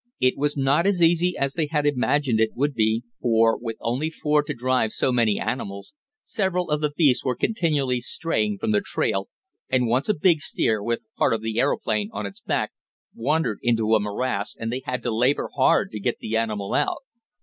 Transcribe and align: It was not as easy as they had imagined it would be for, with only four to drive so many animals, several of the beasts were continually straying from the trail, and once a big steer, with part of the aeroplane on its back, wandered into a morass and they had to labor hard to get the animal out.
It 0.19 0.33
was 0.35 0.57
not 0.57 0.87
as 0.87 0.99
easy 0.99 1.37
as 1.37 1.53
they 1.53 1.67
had 1.67 1.85
imagined 1.85 2.39
it 2.39 2.55
would 2.55 2.73
be 2.73 3.03
for, 3.21 3.55
with 3.55 3.75
only 3.79 4.09
four 4.09 4.41
to 4.41 4.51
drive 4.51 4.91
so 4.93 5.11
many 5.11 5.39
animals, 5.39 5.93
several 6.23 6.71
of 6.71 6.81
the 6.81 6.89
beasts 6.89 7.23
were 7.23 7.35
continually 7.35 8.01
straying 8.01 8.57
from 8.57 8.71
the 8.71 8.81
trail, 8.81 9.29
and 9.69 9.85
once 9.85 10.09
a 10.09 10.15
big 10.15 10.39
steer, 10.41 10.81
with 10.81 11.05
part 11.19 11.35
of 11.35 11.43
the 11.43 11.59
aeroplane 11.59 12.09
on 12.13 12.25
its 12.25 12.41
back, 12.41 12.71
wandered 13.13 13.59
into 13.61 13.93
a 13.93 13.99
morass 13.99 14.55
and 14.59 14.73
they 14.73 14.81
had 14.85 15.03
to 15.03 15.15
labor 15.15 15.51
hard 15.55 15.91
to 15.91 15.99
get 15.99 16.17
the 16.17 16.35
animal 16.35 16.73
out. 16.73 17.03